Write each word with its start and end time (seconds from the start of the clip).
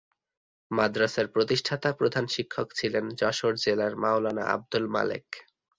মাদ্রাসার 0.71 1.27
প্রতিষ্ঠাতা 1.27 1.89
প্রধান 1.93 2.25
শিক্ষক 2.27 2.67
ছিলেন 2.75 3.05
যশোর 3.19 3.53
জেলার 3.55 3.93
মাওলানা 3.95 4.43
আব্দুল 4.55 4.85
মালেক। 4.87 5.25